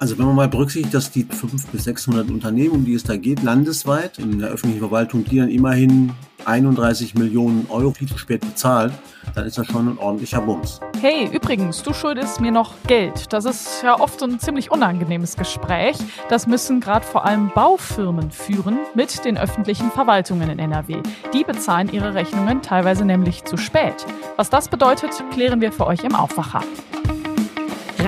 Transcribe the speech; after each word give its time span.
Also 0.00 0.16
wenn 0.16 0.24
man 0.24 0.34
mal 0.34 0.48
berücksichtigt, 0.48 0.94
dass 0.94 1.10
die 1.10 1.24
500 1.24 1.72
bis 1.72 1.84
600 1.84 2.30
Unternehmen, 2.30 2.70
um 2.70 2.84
die 2.86 2.94
es 2.94 3.02
da 3.02 3.18
geht, 3.18 3.42
landesweit 3.42 4.18
in 4.18 4.38
der 4.38 4.48
öffentlichen 4.48 4.80
Verwaltung, 4.80 5.26
die 5.26 5.36
dann 5.36 5.50
immerhin 5.50 6.14
31 6.46 7.16
Millionen 7.16 7.66
Euro 7.68 7.90
viel 7.90 8.08
zu 8.08 8.16
spät 8.16 8.40
bezahlt, 8.40 8.94
dann 9.34 9.44
ist 9.44 9.58
das 9.58 9.66
schon 9.66 9.88
ein 9.88 9.98
ordentlicher 9.98 10.40
Bums. 10.40 10.80
Hey, 11.02 11.28
übrigens, 11.30 11.82
du 11.82 11.92
schuldest 11.92 12.40
mir 12.40 12.50
noch 12.50 12.72
Geld. 12.86 13.30
Das 13.30 13.44
ist 13.44 13.82
ja 13.82 14.00
oft 14.00 14.22
ein 14.22 14.40
ziemlich 14.40 14.70
unangenehmes 14.70 15.36
Gespräch. 15.36 15.98
Das 16.30 16.46
müssen 16.46 16.80
gerade 16.80 17.04
vor 17.04 17.26
allem 17.26 17.50
Baufirmen 17.54 18.30
führen 18.30 18.78
mit 18.94 19.22
den 19.26 19.36
öffentlichen 19.36 19.90
Verwaltungen 19.90 20.48
in 20.48 20.58
NRW. 20.58 21.02
Die 21.34 21.44
bezahlen 21.44 21.92
ihre 21.92 22.14
Rechnungen 22.14 22.62
teilweise 22.62 23.04
nämlich 23.04 23.44
zu 23.44 23.58
spät. 23.58 24.06
Was 24.36 24.48
das 24.48 24.70
bedeutet, 24.70 25.10
klären 25.30 25.60
wir 25.60 25.72
für 25.72 25.86
euch 25.86 26.04
im 26.04 26.14
Aufwacher. 26.14 26.62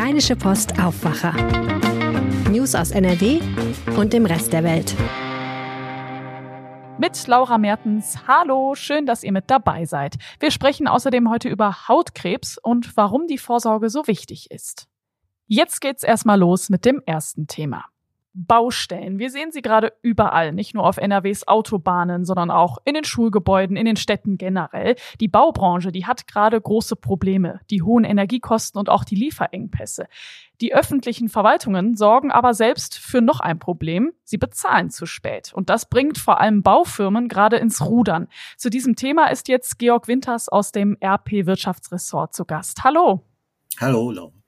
Rheinische 0.05 0.35
Post 0.35 0.81
Aufwacher. 0.81 1.33
News 2.51 2.75
aus 2.75 2.91
NRW 2.91 3.41
und 3.97 4.13
dem 4.13 4.27
Rest 4.27 4.53
der 4.53 4.65
Welt. 4.65 4.97
Mit 6.99 7.25
Laura 7.29 7.57
Mertens. 7.57 8.27
Hallo, 8.27 8.75
schön, 8.75 9.07
dass 9.07 9.23
ihr 9.23 9.31
mit 9.31 9.49
dabei 9.49 9.85
seid. 9.85 10.17
Wir 10.41 10.51
sprechen 10.51 10.89
außerdem 10.89 11.31
heute 11.31 11.49
über 11.49 11.87
Hautkrebs 11.87 12.59
und 12.59 12.97
warum 12.97 13.29
die 13.29 13.39
Vorsorge 13.39 13.91
so 13.91 14.09
wichtig 14.09 14.51
ist. 14.51 14.89
Jetzt 15.47 15.81
geht's 15.81 16.03
erstmal 16.03 16.41
los 16.41 16.69
mit 16.69 16.85
dem 16.85 17.01
ersten 17.07 17.47
Thema. 17.47 17.85
Baustellen. 18.35 19.19
Wir 19.19 19.31
sehen 19.31 19.53
sie 19.53 19.61
gerade 19.61 19.93
überall, 20.03 20.53
nicht 20.53 20.75
nur 20.75 20.87
auf 20.87 20.97
NRWs 20.97 21.47
Autobahnen, 21.47 22.25
sondern 22.25 22.51
auch 22.51 22.79
in 22.85 22.95
den 22.95 23.05
Schulgebäuden, 23.05 23.77
in 23.77 23.85
den 23.85 23.97
Städten 23.97 24.39
generell. 24.39 24.97
Die 25.21 25.29
Baubranche, 25.29 25.93
die 25.93 26.07
hat 26.07 26.27
gerade 26.27 26.61
große 26.61 26.97
Probleme, 26.97 27.61
die 27.71 27.83
hohen 27.83 28.05
Energiekosten 28.05 28.79
und 28.79 28.89
auch 28.89 29.05
die 29.05 29.17
Lieferengpässe. 29.17 30.07
Die 30.61 30.75
öffentlichen 30.75 31.29
Verwaltungen 31.29 31.97
sorgen 31.97 32.31
aber 32.31 32.55
selbst 32.55 32.99
für 32.99 33.21
noch 33.21 33.41
ein 33.41 33.59
Problem. 33.59 34.13
Sie 34.25 34.39
bezahlen 34.39 34.91
zu 34.91 35.07
spät. 35.07 35.53
Und 35.53 35.69
das 35.69 35.89
bringt 35.89 36.19
vor 36.19 36.41
allem 36.41 36.63
Baufirmen 36.63 37.29
gerade 37.29 37.57
ins 37.57 37.85
Rudern. 37.85 38.29
Zu 38.57 38.71
diesem 38.71 38.97
Thema 38.97 39.27
ist 39.27 39.49
jetzt 39.49 39.79
Georg 39.79 40.09
Winters 40.09 40.49
aus 40.49 40.73
dem 40.73 40.97
RP 41.05 41.47
Wirtschaftsressort 41.47 42.35
zu 42.35 42.45
Gast. 42.45 42.85
Hallo. 42.85 43.23
Hallo, 43.81 44.11
Laura 44.11 44.42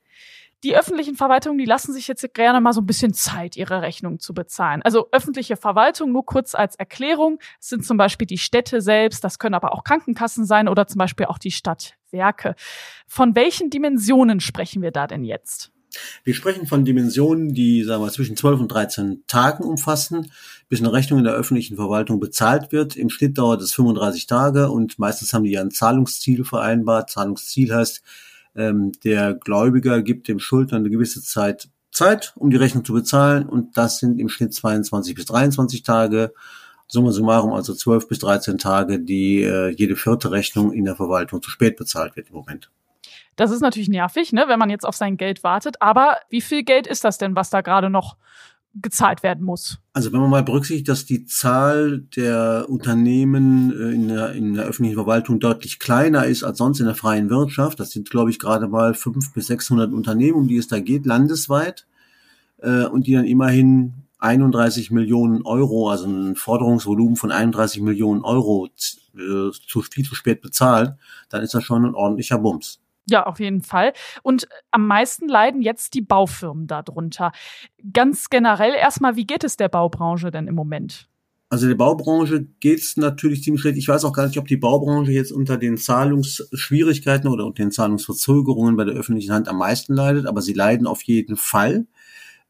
die 0.64 0.74
öffentlichen 0.74 1.14
Verwaltungen, 1.14 1.58
die 1.58 1.66
lassen 1.66 1.92
sich 1.92 2.08
jetzt 2.08 2.26
gerne 2.32 2.60
mal 2.60 2.72
so 2.72 2.80
ein 2.80 2.86
bisschen 2.86 3.12
Zeit, 3.12 3.56
ihre 3.56 3.82
Rechnung 3.82 4.18
zu 4.18 4.32
bezahlen. 4.32 4.80
Also 4.82 5.08
öffentliche 5.12 5.56
Verwaltung, 5.56 6.10
nur 6.10 6.24
kurz 6.24 6.54
als 6.54 6.74
Erklärung, 6.76 7.38
sind 7.60 7.84
zum 7.84 7.98
Beispiel 7.98 8.26
die 8.26 8.38
Städte 8.38 8.80
selbst, 8.80 9.22
das 9.22 9.38
können 9.38 9.54
aber 9.54 9.72
auch 9.72 9.84
Krankenkassen 9.84 10.46
sein 10.46 10.68
oder 10.68 10.86
zum 10.86 10.98
Beispiel 10.98 11.26
auch 11.26 11.38
die 11.38 11.50
Stadtwerke. 11.50 12.54
Von 13.06 13.36
welchen 13.36 13.68
Dimensionen 13.68 14.40
sprechen 14.40 14.80
wir 14.80 14.90
da 14.90 15.06
denn 15.06 15.24
jetzt? 15.24 15.70
Wir 16.24 16.34
sprechen 16.34 16.66
von 16.66 16.84
Dimensionen, 16.84 17.54
die 17.54 17.84
sagen 17.84 18.02
wir, 18.02 18.10
zwischen 18.10 18.36
12 18.36 18.60
und 18.60 18.68
13 18.68 19.24
Tagen 19.26 19.62
umfassen, 19.62 20.32
bis 20.68 20.80
eine 20.80 20.92
Rechnung 20.92 21.20
in 21.20 21.24
der 21.24 21.34
öffentlichen 21.34 21.76
Verwaltung 21.76 22.18
bezahlt 22.18 22.72
wird. 22.72 22.96
Im 22.96 23.10
Schnitt 23.10 23.38
dauert 23.38 23.62
es 23.62 23.74
35 23.74 24.26
Tage 24.26 24.70
und 24.70 24.98
meistens 24.98 25.32
haben 25.32 25.44
die 25.44 25.52
ja 25.52 25.60
ein 25.60 25.70
Zahlungsziel 25.70 26.44
vereinbart. 26.44 27.10
Zahlungsziel 27.10 27.72
heißt, 27.72 28.02
ähm, 28.56 28.92
der 29.05 29.34
Gläubiger 29.34 30.02
gibt 30.02 30.28
dem 30.28 30.38
Schuldner 30.38 30.78
eine 30.78 30.91
gewisse 30.91 31.22
Zeit 31.22 31.69
Zeit, 31.91 32.33
um 32.36 32.50
die 32.50 32.56
Rechnung 32.56 32.84
zu 32.84 32.92
bezahlen 32.92 33.48
und 33.48 33.77
das 33.77 33.98
sind 33.98 34.19
im 34.19 34.28
Schnitt 34.28 34.52
22 34.52 35.14
bis 35.14 35.27
23 35.27 35.83
Tage. 35.83 36.34
Summa 36.86 37.12
summarum 37.12 37.52
also 37.52 37.72
12 37.72 38.08
bis 38.08 38.19
13 38.19 38.58
Tage, 38.58 39.00
die 39.00 39.42
äh, 39.42 39.69
jede 39.70 39.97
vierte 39.97 40.30
Rechnung 40.30 40.72
in 40.72 40.84
der 40.84 40.97
Verwaltung 40.97 41.41
zu 41.41 41.50
spät 41.50 41.77
bezahlt 41.77 42.16
wird 42.16 42.28
im 42.28 42.34
Moment. 42.34 42.70
Das 43.36 43.50
ist 43.50 43.60
natürlich 43.60 43.88
nervig, 43.88 44.32
ne, 44.32 44.44
wenn 44.48 44.58
man 44.58 44.70
jetzt 44.70 44.84
auf 44.84 44.94
sein 44.94 45.16
Geld 45.16 45.42
wartet. 45.42 45.80
Aber 45.80 46.19
wie 46.30 46.41
viel 46.41 46.62
Geld 46.62 46.86
ist 46.86 47.05
das 47.05 47.19
denn, 47.19 47.34
was 47.34 47.50
da 47.50 47.62
gerade 47.62 47.91
noch 47.91 48.16
gezahlt 48.75 49.22
werden 49.22 49.44
muss. 49.44 49.78
Also 49.92 50.12
wenn 50.12 50.20
man 50.20 50.30
mal 50.30 50.42
berücksichtigt, 50.42 50.89
dass 50.89 51.06
die 51.06 51.27
Zahl 51.27 52.00
der 52.17 52.67
Unternehmen 52.69 53.72
äh, 53.72 53.94
in 53.94 54.09
der, 54.09 54.32
in 54.32 54.54
der 54.54 54.65
öffentlichen 54.65 54.97
Verwaltung 54.97 55.41
deutlich 55.41 55.78
kleiner 55.78 56.26
ist 56.26 56.43
als 56.43 56.59
sonst 56.59 56.81
in 56.81 56.87
der 56.87 56.94
freien 56.94 57.31
Wirtschaft, 57.31 57.78
das 57.78 57.91
sind 57.91 58.10
glaube 58.10 58.31
ich 58.31 58.38
gerade 58.38 58.66
mal 58.66 58.94
fünf 58.94 59.32
bis 59.32 59.47
600 59.47 59.93
Unternehmen, 59.93 60.38
um 60.38 60.48
die 60.48 60.56
es 60.56 60.69
da 60.69 60.81
geht, 60.81 61.06
landesweit, 61.06 61.87
äh, 62.59 62.84
und 62.87 63.06
die 63.06 63.15
dann 63.15 63.26
immerhin 63.26 63.94
31 64.19 64.91
Millionen 64.91 65.43
Euro, 65.43 65.91
also 65.91 66.06
ein 66.06 66.34
Forderungsvolumen 66.34 67.16
von 67.16 67.31
31 67.31 67.82
Millionen 67.82 68.22
Euro 68.25 68.69
äh, 69.16 69.50
zu 69.69 69.82
viel 69.82 70.04
zu 70.04 70.15
spät 70.15 70.41
bezahlt, 70.41 70.94
dann 71.28 71.43
ist 71.43 71.54
das 71.54 71.62
schon 71.62 71.84
ein 71.84 71.94
ordentlicher 71.94 72.38
Bums. 72.38 72.81
Ja, 73.06 73.25
auf 73.26 73.38
jeden 73.38 73.60
Fall. 73.60 73.92
Und 74.22 74.48
am 74.70 74.87
meisten 74.87 75.28
leiden 75.28 75.60
jetzt 75.60 75.94
die 75.94 76.00
Baufirmen 76.00 76.66
darunter. 76.66 77.32
Ganz 77.92 78.31
generell 78.31 78.75
erstmal, 78.75 79.16
wie 79.16 79.26
geht 79.26 79.44
es 79.44 79.56
der 79.56 79.69
Baubranche 79.69 80.31
denn 80.31 80.47
im 80.47 80.54
Moment? 80.54 81.09
Also 81.50 81.69
der 81.69 81.75
Baubranche 81.75 82.47
geht's 82.60 82.97
natürlich 82.97 83.42
ziemlich 83.42 83.60
schlecht. 83.60 83.78
Ich 83.78 83.87
weiß 83.87 84.04
auch 84.04 84.12
gar 84.12 84.26
nicht, 84.26 84.38
ob 84.38 84.48
die 84.48 84.56
Baubranche 84.56 85.12
jetzt 85.12 85.31
unter 85.31 85.56
den 85.56 85.76
Zahlungsschwierigkeiten 85.76 87.28
oder 87.28 87.44
unter 87.44 87.62
den 87.62 87.70
Zahlungsverzögerungen 87.70 88.76
bei 88.76 88.84
der 88.84 88.94
öffentlichen 88.94 89.32
Hand 89.32 89.47
am 89.47 89.59
meisten 89.59 89.94
leidet, 89.94 90.26
aber 90.26 90.42
sie 90.42 90.54
leiden 90.54 90.86
auf 90.86 91.03
jeden 91.03 91.36
Fall, 91.36 91.86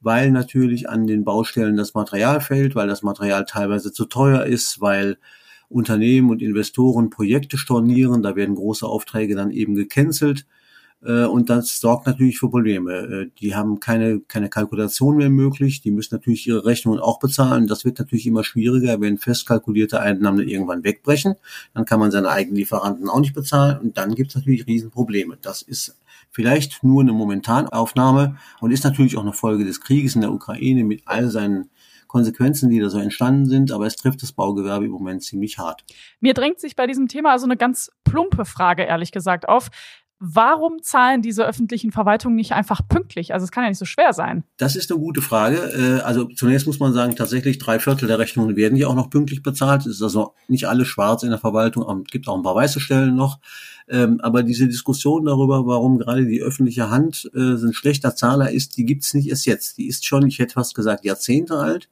weil 0.00 0.30
natürlich 0.30 0.88
an 0.88 1.06
den 1.06 1.24
Baustellen 1.24 1.76
das 1.76 1.92
Material 1.94 2.40
fällt, 2.40 2.76
weil 2.76 2.86
das 2.86 3.02
Material 3.02 3.44
teilweise 3.44 3.92
zu 3.92 4.06
teuer 4.06 4.44
ist, 4.44 4.80
weil 4.80 5.18
Unternehmen 5.68 6.30
und 6.30 6.42
Investoren 6.42 7.10
Projekte 7.10 7.58
stornieren, 7.58 8.22
da 8.22 8.36
werden 8.36 8.54
große 8.54 8.86
Aufträge 8.86 9.34
dann 9.34 9.50
eben 9.50 9.74
gecancelt 9.74 10.46
äh, 11.04 11.24
und 11.24 11.50
das 11.50 11.80
sorgt 11.80 12.06
natürlich 12.06 12.38
für 12.38 12.48
Probleme. 12.48 12.92
Äh, 12.92 13.30
die 13.40 13.54
haben 13.54 13.78
keine, 13.80 14.20
keine 14.20 14.48
Kalkulation 14.48 15.16
mehr 15.16 15.28
möglich, 15.28 15.82
die 15.82 15.90
müssen 15.90 16.14
natürlich 16.14 16.46
ihre 16.46 16.64
Rechnungen 16.64 17.00
auch 17.00 17.18
bezahlen. 17.18 17.66
Das 17.66 17.84
wird 17.84 17.98
natürlich 17.98 18.26
immer 18.26 18.42
schwieriger, 18.42 19.00
wenn 19.00 19.18
festkalkulierte 19.18 20.00
Einnahmen 20.00 20.48
irgendwann 20.48 20.84
wegbrechen. 20.84 21.34
Dann 21.74 21.84
kann 21.84 22.00
man 22.00 22.10
seine 22.10 22.30
eigenen 22.30 22.56
Lieferanten 22.56 23.08
auch 23.08 23.20
nicht 23.20 23.34
bezahlen 23.34 23.78
und 23.78 23.98
dann 23.98 24.14
gibt 24.14 24.30
es 24.30 24.36
natürlich 24.36 24.66
Riesenprobleme. 24.66 25.38
Das 25.40 25.62
ist 25.62 26.00
vielleicht 26.30 26.82
nur 26.82 27.02
eine 27.02 27.12
Momentanaufnahme 27.12 28.36
und 28.60 28.70
ist 28.72 28.84
natürlich 28.84 29.16
auch 29.16 29.22
eine 29.22 29.32
Folge 29.32 29.64
des 29.64 29.80
Krieges 29.80 30.14
in 30.14 30.22
der 30.22 30.32
Ukraine 30.32 30.84
mit 30.84 31.02
all 31.04 31.30
seinen 31.30 31.70
Konsequenzen, 32.14 32.70
die 32.70 32.78
da 32.78 32.90
so 32.90 33.00
entstanden 33.00 33.46
sind, 33.46 33.72
aber 33.72 33.86
es 33.86 33.96
trifft 33.96 34.22
das 34.22 34.30
Baugewerbe 34.30 34.84
im 34.84 34.92
Moment 34.92 35.24
ziemlich 35.24 35.58
hart. 35.58 35.84
Mir 36.20 36.32
drängt 36.32 36.60
sich 36.60 36.76
bei 36.76 36.86
diesem 36.86 37.08
Thema 37.08 37.32
also 37.32 37.44
eine 37.44 37.56
ganz 37.56 37.90
plumpe 38.04 38.44
Frage, 38.44 38.84
ehrlich 38.84 39.10
gesagt, 39.10 39.48
auf. 39.48 39.68
Warum 40.20 40.80
zahlen 40.80 41.22
diese 41.22 41.44
öffentlichen 41.44 41.90
Verwaltungen 41.90 42.36
nicht 42.36 42.52
einfach 42.52 42.82
pünktlich? 42.88 43.34
Also 43.34 43.42
es 43.42 43.50
kann 43.50 43.64
ja 43.64 43.68
nicht 43.68 43.80
so 43.80 43.84
schwer 43.84 44.12
sein. 44.12 44.44
Das 44.58 44.76
ist 44.76 44.92
eine 44.92 45.00
gute 45.00 45.22
Frage. 45.22 45.56
Äh, 45.56 46.02
also 46.02 46.26
zunächst 46.26 46.68
muss 46.68 46.78
man 46.78 46.92
sagen, 46.92 47.16
tatsächlich 47.16 47.58
drei 47.58 47.80
Viertel 47.80 48.06
der 48.06 48.20
Rechnungen 48.20 48.54
werden 48.54 48.78
ja 48.78 48.86
auch 48.86 48.94
noch 48.94 49.10
pünktlich 49.10 49.42
bezahlt. 49.42 49.80
Es 49.80 49.96
ist 49.96 50.02
also 50.02 50.34
nicht 50.46 50.68
alles 50.68 50.86
schwarz 50.86 51.24
in 51.24 51.30
der 51.30 51.40
Verwaltung, 51.40 52.04
es 52.06 52.12
gibt 52.12 52.28
auch 52.28 52.36
ein 52.36 52.44
paar 52.44 52.54
weiße 52.54 52.78
Stellen 52.78 53.16
noch. 53.16 53.40
Ähm, 53.88 54.20
aber 54.22 54.44
diese 54.44 54.68
Diskussion 54.68 55.24
darüber, 55.24 55.66
warum 55.66 55.98
gerade 55.98 56.24
die 56.24 56.42
öffentliche 56.42 56.90
Hand 56.90 57.28
äh, 57.34 57.38
ein 57.38 57.74
schlechter 57.74 58.14
Zahler 58.14 58.52
ist, 58.52 58.76
die 58.76 58.84
gibt 58.84 59.02
es 59.02 59.14
nicht 59.14 59.28
erst 59.28 59.46
jetzt. 59.46 59.78
Die 59.78 59.88
ist 59.88 60.06
schon, 60.06 60.26
ich 60.28 60.38
hätte 60.38 60.54
fast 60.54 60.76
gesagt, 60.76 61.04
Jahrzehnte 61.04 61.58
alt 61.58 61.88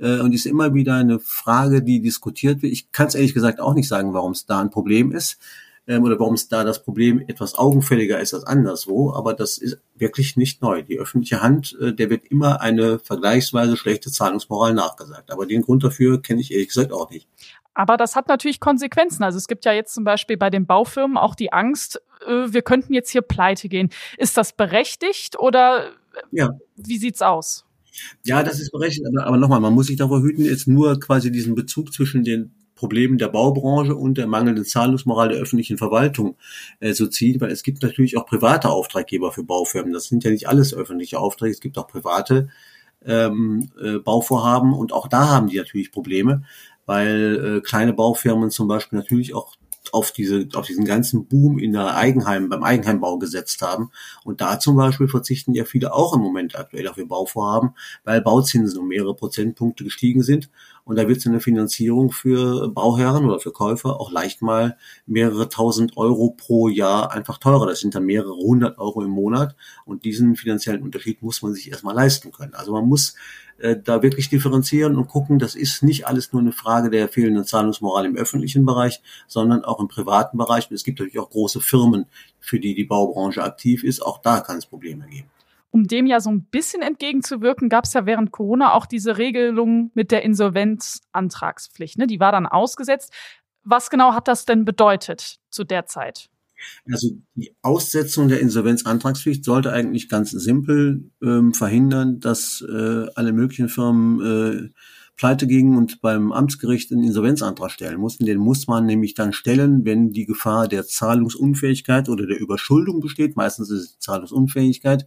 äh, 0.00 0.20
und 0.20 0.34
ist 0.34 0.46
immer 0.46 0.74
wieder 0.74 0.94
eine 0.94 1.18
Frage, 1.20 1.82
die 1.82 2.00
diskutiert 2.00 2.62
wird. 2.62 2.72
Ich 2.72 2.92
kann 2.92 3.06
es 3.06 3.14
ehrlich 3.14 3.34
gesagt 3.34 3.60
auch 3.60 3.74
nicht 3.74 3.88
sagen, 3.88 4.14
warum 4.14 4.32
es 4.32 4.46
da 4.46 4.60
ein 4.60 4.70
Problem 4.70 5.12
ist 5.12 5.38
ähm, 5.86 6.04
oder 6.04 6.18
warum 6.18 6.34
es 6.34 6.48
da 6.48 6.64
das 6.64 6.82
Problem 6.82 7.22
etwas 7.26 7.54
augenfälliger 7.54 8.20
ist 8.20 8.34
als 8.34 8.44
anderswo, 8.44 9.12
aber 9.12 9.34
das 9.34 9.58
ist 9.58 9.78
wirklich 9.96 10.36
nicht 10.36 10.62
neu. 10.62 10.82
Die 10.82 10.98
öffentliche 10.98 11.42
Hand, 11.42 11.76
äh, 11.80 11.92
der 11.92 12.10
wird 12.10 12.24
immer 12.26 12.60
eine 12.60 12.98
vergleichsweise 12.98 13.76
schlechte 13.76 14.10
Zahlungsmoral 14.10 14.74
nachgesagt. 14.74 15.30
Aber 15.30 15.46
den 15.46 15.62
Grund 15.62 15.84
dafür 15.84 16.22
kenne 16.22 16.40
ich 16.40 16.52
ehrlich 16.52 16.68
gesagt 16.68 16.92
auch 16.92 17.10
nicht. 17.10 17.28
Aber 17.74 17.96
das 17.96 18.16
hat 18.16 18.28
natürlich 18.28 18.60
Konsequenzen. 18.60 19.22
Also 19.22 19.38
es 19.38 19.46
gibt 19.46 19.64
ja 19.64 19.72
jetzt 19.72 19.94
zum 19.94 20.04
Beispiel 20.04 20.36
bei 20.36 20.50
den 20.50 20.66
Baufirmen 20.66 21.16
auch 21.16 21.34
die 21.34 21.52
Angst, 21.52 22.02
äh, 22.26 22.52
wir 22.52 22.62
könnten 22.62 22.94
jetzt 22.94 23.10
hier 23.10 23.22
pleite 23.22 23.68
gehen. 23.68 23.90
Ist 24.16 24.36
das 24.36 24.52
berechtigt 24.52 25.38
oder 25.38 25.90
ja. 26.30 26.50
wie 26.76 26.98
sieht's 26.98 27.22
aus? 27.22 27.64
Ja, 28.24 28.42
das 28.42 28.60
ist 28.60 28.70
berechtigt, 28.70 29.06
aber, 29.06 29.26
aber 29.26 29.36
nochmal, 29.36 29.60
man 29.60 29.74
muss 29.74 29.86
sich 29.86 29.96
davor 29.96 30.22
hüten, 30.22 30.44
jetzt 30.44 30.68
nur 30.68 30.98
quasi 31.00 31.30
diesen 31.30 31.54
Bezug 31.54 31.92
zwischen 31.92 32.24
den 32.24 32.52
Problemen 32.74 33.18
der 33.18 33.28
Baubranche 33.28 33.94
und 33.94 34.16
der 34.16 34.26
mangelnden 34.26 34.64
Zahlungsmoral 34.64 35.28
der 35.28 35.38
öffentlichen 35.38 35.76
Verwaltung 35.76 36.36
äh, 36.80 36.94
so 36.94 37.06
ziehen, 37.06 37.38
weil 37.40 37.50
es 37.50 37.62
gibt 37.62 37.82
natürlich 37.82 38.16
auch 38.16 38.24
private 38.24 38.70
Auftraggeber 38.70 39.32
für 39.32 39.44
Baufirmen. 39.44 39.92
Das 39.92 40.04
sind 40.04 40.24
ja 40.24 40.30
nicht 40.30 40.48
alles 40.48 40.72
öffentliche 40.72 41.18
Aufträge, 41.18 41.52
es 41.52 41.60
gibt 41.60 41.76
auch 41.76 41.86
private 41.86 42.48
ähm, 43.04 43.70
äh, 43.82 43.98
Bauvorhaben 43.98 44.72
und 44.72 44.92
auch 44.94 45.08
da 45.08 45.28
haben 45.28 45.48
die 45.48 45.58
natürlich 45.58 45.92
Probleme, 45.92 46.42
weil 46.86 47.58
äh, 47.58 47.60
kleine 47.60 47.92
Baufirmen 47.92 48.50
zum 48.50 48.66
Beispiel 48.66 48.98
natürlich 48.98 49.34
auch 49.34 49.56
auf 49.92 50.12
diese, 50.12 50.48
auf 50.54 50.66
diesen 50.66 50.84
ganzen 50.84 51.26
Boom 51.26 51.58
in 51.58 51.72
der 51.72 51.96
Eigenheim, 51.96 52.48
beim 52.48 52.62
Eigenheimbau 52.62 53.18
gesetzt 53.18 53.62
haben. 53.62 53.90
Und 54.24 54.40
da 54.40 54.58
zum 54.58 54.76
Beispiel 54.76 55.08
verzichten 55.08 55.54
ja 55.54 55.64
viele 55.64 55.92
auch 55.92 56.14
im 56.14 56.20
Moment 56.20 56.58
aktuell 56.58 56.88
auf 56.88 56.98
ihr 56.98 57.08
Bauvorhaben, 57.08 57.70
weil 58.04 58.20
Bauzinsen 58.20 58.78
um 58.78 58.88
mehrere 58.88 59.14
Prozentpunkte 59.14 59.84
gestiegen 59.84 60.22
sind 60.22 60.50
Und 60.84 60.96
da 60.96 61.08
wird 61.08 61.20
so 61.20 61.30
eine 61.30 61.40
Finanzierung 61.40 62.10
für 62.10 62.68
Bauherren 62.68 63.24
oder 63.24 63.40
für 63.40 63.52
Käufer 63.52 64.00
auch 64.00 64.10
leicht 64.10 64.42
mal 64.42 64.76
mehrere 65.06 65.48
tausend 65.48 65.96
Euro 65.96 66.30
pro 66.36 66.68
Jahr 66.68 67.12
einfach 67.12 67.38
teurer. 67.38 67.66
Das 67.66 67.80
sind 67.80 67.94
dann 67.94 68.04
mehrere 68.04 68.34
hundert 68.34 68.78
Euro 68.78 69.02
im 69.02 69.10
Monat. 69.10 69.54
Und 69.84 70.04
diesen 70.04 70.36
finanziellen 70.36 70.82
Unterschied 70.82 71.22
muss 71.22 71.42
man 71.42 71.54
sich 71.54 71.70
erstmal 71.70 71.94
leisten 71.94 72.32
können. 72.32 72.54
Also 72.54 72.72
man 72.72 72.86
muss 72.86 73.14
äh, 73.58 73.76
da 73.82 74.02
wirklich 74.02 74.28
differenzieren 74.30 74.96
und 74.96 75.08
gucken, 75.08 75.38
das 75.38 75.54
ist 75.54 75.82
nicht 75.82 76.06
alles 76.06 76.32
nur 76.32 76.40
eine 76.40 76.52
Frage 76.52 76.90
der 76.90 77.08
fehlenden 77.08 77.44
Zahlungsmoral 77.44 78.06
im 78.06 78.16
öffentlichen 78.16 78.64
Bereich, 78.64 79.02
sondern 79.28 79.64
auch 79.64 79.80
im 79.80 79.88
privaten 79.88 80.38
Bereich. 80.38 80.70
Und 80.70 80.76
es 80.76 80.84
gibt 80.84 80.98
natürlich 80.98 81.18
auch 81.18 81.30
große 81.30 81.60
Firmen, 81.60 82.06
für 82.40 82.58
die 82.58 82.74
die 82.74 82.84
Baubranche 82.84 83.42
aktiv 83.42 83.84
ist. 83.84 84.00
Auch 84.00 84.18
da 84.18 84.40
kann 84.40 84.56
es 84.56 84.66
Probleme 84.66 85.06
geben. 85.06 85.28
Um 85.70 85.86
dem 85.86 86.06
ja 86.06 86.20
so 86.20 86.30
ein 86.30 86.44
bisschen 86.44 86.82
entgegenzuwirken, 86.82 87.68
gab 87.68 87.84
es 87.84 87.92
ja 87.92 88.04
während 88.04 88.32
Corona 88.32 88.74
auch 88.74 88.86
diese 88.86 89.18
Regelung 89.18 89.90
mit 89.94 90.10
der 90.10 90.22
Insolvenzantragspflicht. 90.22 91.96
Ne? 91.96 92.06
Die 92.06 92.20
war 92.20 92.32
dann 92.32 92.46
ausgesetzt. 92.46 93.12
Was 93.62 93.90
genau 93.90 94.14
hat 94.14 94.26
das 94.26 94.46
denn 94.46 94.64
bedeutet 94.64 95.38
zu 95.50 95.64
der 95.64 95.86
Zeit? 95.86 96.28
Also 96.90 97.16
die 97.34 97.54
Aussetzung 97.62 98.28
der 98.28 98.40
Insolvenzantragspflicht 98.40 99.44
sollte 99.44 99.72
eigentlich 99.72 100.08
ganz 100.08 100.30
simpel 100.30 101.10
ähm, 101.22 101.54
verhindern, 101.54 102.20
dass 102.20 102.62
äh, 102.62 103.06
alle 103.14 103.32
möglichen 103.32 103.68
Firmen 103.68 104.20
äh, 104.20 104.68
pleite 105.20 105.46
gingen 105.46 105.76
und 105.76 106.00
beim 106.00 106.32
Amtsgericht 106.32 106.90
einen 106.90 107.04
Insolvenzantrag 107.04 107.70
stellen 107.70 108.00
mussten. 108.00 108.24
Den 108.24 108.38
muss 108.38 108.66
man 108.68 108.86
nämlich 108.86 109.12
dann 109.12 109.34
stellen, 109.34 109.84
wenn 109.84 110.12
die 110.12 110.24
Gefahr 110.24 110.66
der 110.66 110.86
Zahlungsunfähigkeit 110.86 112.08
oder 112.08 112.26
der 112.26 112.40
Überschuldung 112.40 113.00
besteht. 113.00 113.36
Meistens 113.36 113.70
ist 113.70 113.82
es 113.82 113.98
Zahlungsunfähigkeit. 113.98 115.06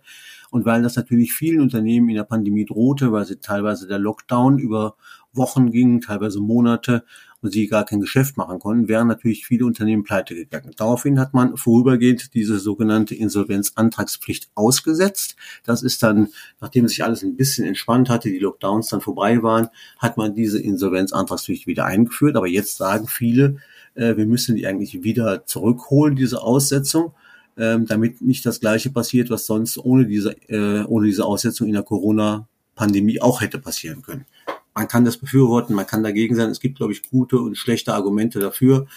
Und 0.51 0.65
weil 0.65 0.83
das 0.83 0.95
natürlich 0.97 1.33
vielen 1.33 1.61
Unternehmen 1.61 2.09
in 2.09 2.15
der 2.15 2.25
Pandemie 2.25 2.63
drohte, 2.63 3.11
weil 3.11 3.25
sie 3.25 3.37
teilweise 3.37 3.87
der 3.87 3.97
Lockdown 3.97 4.59
über 4.59 4.97
Wochen 5.31 5.71
ging, 5.71 5.99
teilweise 5.99 6.39
Monate 6.39 7.05
und 7.43 7.51
sie 7.51 7.67
gar 7.67 7.85
kein 7.85 7.99
Geschäft 7.99 8.37
machen 8.37 8.59
konnten, 8.59 8.87
wären 8.87 9.07
natürlich 9.07 9.45
viele 9.45 9.65
Unternehmen 9.65 10.03
pleite 10.03 10.33
gegangen. 10.33 10.71
Daraufhin 10.77 11.19
hat 11.19 11.33
man 11.33 11.57
vorübergehend 11.57 12.33
diese 12.33 12.57
sogenannte 12.57 13.15
Insolvenzantragspflicht 13.15 14.49
ausgesetzt. 14.55 15.35
Das 15.65 15.83
ist 15.83 16.01
dann, 16.01 16.29
nachdem 16.61 16.87
sich 16.87 17.03
alles 17.03 17.21
ein 17.21 17.35
bisschen 17.35 17.67
entspannt 17.67 18.09
hatte, 18.09 18.29
die 18.29 18.39
Lockdowns 18.39 18.87
dann 18.87 19.01
vorbei 19.01 19.43
waren, 19.43 19.67
hat 19.99 20.15
man 20.15 20.33
diese 20.33 20.59
Insolvenzantragspflicht 20.59 21.67
wieder 21.67 21.85
eingeführt. 21.85 22.37
Aber 22.37 22.47
jetzt 22.47 22.77
sagen 22.77 23.07
viele, 23.07 23.57
äh, 23.95 24.15
wir 24.15 24.25
müssen 24.25 24.55
die 24.55 24.65
eigentlich 24.65 25.03
wieder 25.03 25.45
zurückholen, 25.45 26.15
diese 26.15 26.41
Aussetzung. 26.41 27.13
Ähm, 27.55 27.85
damit 27.85 28.21
nicht 28.21 28.45
das 28.47 28.61
Gleiche 28.61 28.89
passiert, 28.89 29.29
was 29.29 29.45
sonst 29.45 29.77
ohne 29.77 30.07
diese, 30.07 30.31
äh, 30.49 30.83
ohne 30.85 31.05
diese 31.05 31.25
Aussetzung 31.25 31.67
in 31.67 31.73
der 31.73 31.83
Corona-Pandemie 31.83 33.21
auch 33.21 33.41
hätte 33.41 33.59
passieren 33.59 34.01
können 34.01 34.25
man 34.73 34.87
kann 34.87 35.05
das 35.05 35.17
befürworten, 35.17 35.75
man 35.75 35.87
kann 35.87 36.03
dagegen 36.03 36.35
sein. 36.35 36.49
Es 36.49 36.59
gibt, 36.59 36.77
glaube 36.77 36.93
ich, 36.93 37.09
gute 37.09 37.37
und 37.37 37.57
schlechte 37.57 37.93
Argumente 37.93 38.39
dafür, 38.39 38.87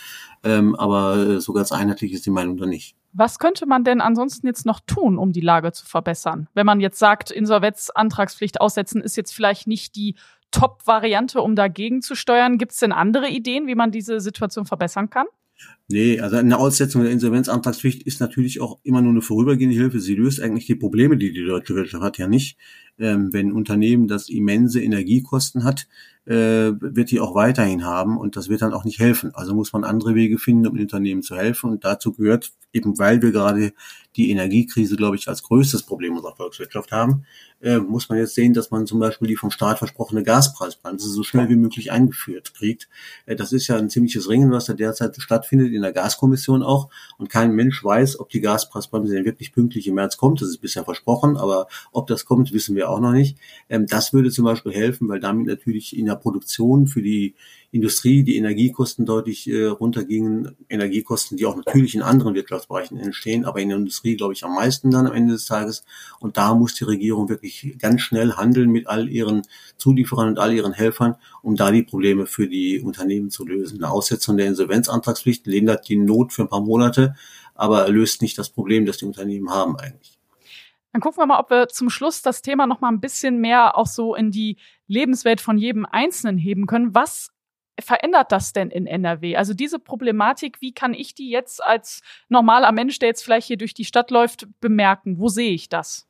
ähm, 0.42 0.74
aber 0.76 1.40
so 1.40 1.52
ganz 1.52 1.72
einheitlich 1.72 2.12
ist 2.12 2.26
die 2.26 2.30
Meinung 2.30 2.56
da 2.56 2.66
nicht. 2.66 2.96
Was 3.12 3.38
könnte 3.38 3.64
man 3.66 3.82
denn 3.82 4.00
ansonsten 4.00 4.46
jetzt 4.46 4.66
noch 4.66 4.80
tun, 4.80 5.16
um 5.18 5.32
die 5.32 5.40
Lage 5.40 5.72
zu 5.72 5.86
verbessern? 5.86 6.48
Wenn 6.54 6.66
man 6.66 6.80
jetzt 6.80 6.98
sagt, 6.98 7.30
Insolvenzantragspflicht 7.30 8.60
aussetzen 8.60 9.00
ist 9.00 9.16
jetzt 9.16 9.32
vielleicht 9.32 9.66
nicht 9.66 9.96
die 9.96 10.16
Top-Variante, 10.50 11.40
um 11.42 11.56
dagegen 11.56 12.02
zu 12.02 12.14
steuern. 12.14 12.58
Gibt 12.58 12.72
es 12.72 12.78
denn 12.78 12.92
andere 12.92 13.28
Ideen, 13.28 13.66
wie 13.66 13.74
man 13.74 13.90
diese 13.90 14.20
Situation 14.20 14.64
verbessern 14.64 15.10
kann? 15.10 15.26
Nee, 15.88 16.20
also 16.20 16.36
eine 16.36 16.58
Aussetzung 16.58 17.02
der 17.02 17.12
Insolvenzantragspflicht 17.12 18.02
ist 18.02 18.20
natürlich 18.20 18.60
auch 18.60 18.78
immer 18.82 19.02
nur 19.02 19.12
eine 19.12 19.22
vorübergehende 19.22 19.76
Hilfe. 19.76 20.00
Sie 20.00 20.14
löst 20.14 20.40
eigentlich 20.40 20.66
die 20.66 20.74
Probleme, 20.74 21.16
die 21.16 21.32
die 21.32 21.44
deutsche 21.44 21.76
Wirtschaft 21.76 22.02
hat, 22.02 22.18
ja 22.18 22.26
nicht. 22.26 22.58
Ähm, 22.98 23.32
wenn 23.32 23.48
ein 23.48 23.52
Unternehmen 23.52 24.08
das 24.08 24.28
immense 24.28 24.82
Energiekosten 24.82 25.62
hat, 25.64 25.86
äh, 26.26 26.72
wird 26.80 27.10
die 27.10 27.20
auch 27.20 27.34
weiterhin 27.34 27.84
haben 27.84 28.18
und 28.18 28.36
das 28.36 28.48
wird 28.48 28.62
dann 28.62 28.74
auch 28.74 28.84
nicht 28.84 28.98
helfen. 28.98 29.34
Also 29.34 29.54
muss 29.54 29.72
man 29.72 29.84
andere 29.84 30.14
Wege 30.14 30.38
finden, 30.38 30.66
um 30.66 30.74
den 30.74 30.82
Unternehmen 30.82 31.22
zu 31.22 31.36
helfen. 31.36 31.70
Und 31.70 31.84
dazu 31.84 32.12
gehört, 32.12 32.52
eben 32.72 32.98
weil 32.98 33.22
wir 33.22 33.32
gerade 33.32 33.72
die 34.16 34.30
Energiekrise, 34.30 34.96
glaube 34.96 35.16
ich, 35.16 35.28
als 35.28 35.42
größtes 35.42 35.82
Problem 35.82 36.16
unserer 36.16 36.34
Volkswirtschaft 36.34 36.90
haben, 36.90 37.26
äh, 37.60 37.78
muss 37.78 38.08
man 38.08 38.18
jetzt 38.18 38.34
sehen, 38.34 38.54
dass 38.54 38.70
man 38.70 38.86
zum 38.86 38.98
Beispiel 38.98 39.28
die 39.28 39.36
vom 39.36 39.50
Staat 39.50 39.78
versprochene 39.78 40.22
Gaspreisbremse 40.22 41.08
so 41.08 41.22
schnell 41.22 41.48
wie 41.48 41.56
möglich 41.56 41.92
eingeführt 41.92 42.54
kriegt. 42.54 42.88
Äh, 43.26 43.36
das 43.36 43.52
ist 43.52 43.66
ja 43.68 43.76
ein 43.76 43.90
ziemliches 43.90 44.28
Ringen, 44.28 44.50
was 44.50 44.66
da 44.66 44.74
derzeit 44.74 45.16
stattfindet, 45.18 45.72
in 45.72 45.82
der 45.82 45.92
Gaskommission 45.92 46.62
auch. 46.62 46.90
Und 47.18 47.28
kein 47.28 47.52
Mensch 47.52 47.82
weiß, 47.84 48.20
ob 48.20 48.30
die 48.30 48.40
Gaspreisbremse 48.40 49.14
denn 49.14 49.24
wirklich 49.24 49.52
pünktlich 49.52 49.86
im 49.86 49.94
März 49.94 50.16
kommt. 50.16 50.40
Das 50.40 50.48
ist 50.48 50.58
bisher 50.58 50.84
versprochen, 50.84 51.36
aber 51.36 51.66
ob 51.92 52.06
das 52.06 52.24
kommt, 52.24 52.52
wissen 52.52 52.74
wir 52.74 52.90
auch 52.90 53.00
noch 53.00 53.12
nicht. 53.12 53.38
Ähm, 53.68 53.86
das 53.86 54.12
würde 54.12 54.30
zum 54.30 54.44
Beispiel 54.44 54.72
helfen, 54.72 55.08
weil 55.08 55.20
damit 55.20 55.46
natürlich 55.46 55.96
in 55.96 56.06
der 56.06 56.15
Produktion 56.16 56.86
für 56.86 57.02
die 57.02 57.34
Industrie 57.70 58.22
die 58.22 58.36
Energiekosten 58.36 59.04
deutlich 59.06 59.48
äh, 59.48 59.66
runtergingen. 59.66 60.56
Energiekosten, 60.68 61.36
die 61.36 61.46
auch 61.46 61.56
natürlich 61.56 61.94
in 61.94 62.02
anderen 62.02 62.34
Wirtschaftsbereichen 62.34 62.98
entstehen, 62.98 63.44
aber 63.44 63.60
in 63.60 63.68
der 63.68 63.78
Industrie, 63.78 64.16
glaube 64.16 64.32
ich, 64.32 64.44
am 64.44 64.54
meisten 64.54 64.90
dann 64.90 65.06
am 65.06 65.12
Ende 65.12 65.34
des 65.34 65.44
Tages. 65.44 65.84
Und 66.18 66.36
da 66.36 66.54
muss 66.54 66.74
die 66.74 66.84
Regierung 66.84 67.28
wirklich 67.28 67.76
ganz 67.78 68.00
schnell 68.00 68.32
handeln 68.32 68.70
mit 68.70 68.86
all 68.86 69.08
ihren 69.08 69.42
Zulieferern 69.76 70.28
und 70.28 70.38
all 70.38 70.52
ihren 70.54 70.72
Helfern, 70.72 71.16
um 71.42 71.56
da 71.56 71.70
die 71.70 71.82
Probleme 71.82 72.26
für 72.26 72.48
die 72.48 72.80
Unternehmen 72.80 73.30
zu 73.30 73.46
lösen. 73.46 73.82
Eine 73.82 73.92
Aussetzung 73.92 74.36
der 74.36 74.46
Insolvenzantragspflicht 74.46 75.46
lindert 75.46 75.88
die 75.88 75.96
Not 75.96 76.32
für 76.32 76.42
ein 76.42 76.48
paar 76.48 76.62
Monate, 76.62 77.14
aber 77.54 77.88
löst 77.88 78.22
nicht 78.22 78.38
das 78.38 78.50
Problem, 78.50 78.86
das 78.86 78.98
die 78.98 79.04
Unternehmen 79.04 79.50
haben 79.50 79.76
eigentlich. 79.78 80.16
Dann 80.96 81.02
gucken 81.02 81.18
wir 81.18 81.26
mal, 81.26 81.40
ob 81.40 81.50
wir 81.50 81.68
zum 81.68 81.90
Schluss 81.90 82.22
das 82.22 82.40
Thema 82.40 82.66
noch 82.66 82.80
mal 82.80 82.88
ein 82.88 83.00
bisschen 83.00 83.38
mehr 83.38 83.76
auch 83.76 83.86
so 83.86 84.14
in 84.14 84.30
die 84.30 84.56
Lebenswelt 84.86 85.40
von 85.40 85.58
jedem 85.58 85.86
Einzelnen 85.86 86.38
heben 86.38 86.66
können. 86.66 86.94
Was 86.94 87.30
verändert 87.78 88.32
das 88.32 88.52
denn 88.52 88.70
in 88.70 88.86
NRW? 88.86 89.36
Also 89.36 89.54
diese 89.54 89.78
Problematik, 89.78 90.60
wie 90.60 90.72
kann 90.72 90.94
ich 90.94 91.14
die 91.14 91.30
jetzt 91.30 91.62
als 91.62 92.02
normaler 92.28 92.72
Mensch, 92.72 92.98
der 92.98 93.08
jetzt 93.08 93.22
vielleicht 93.22 93.46
hier 93.46 93.58
durch 93.58 93.74
die 93.74 93.84
Stadt 93.84 94.10
läuft, 94.10 94.46
bemerken? 94.60 95.18
Wo 95.18 95.28
sehe 95.28 95.52
ich 95.52 95.68
das? 95.68 96.06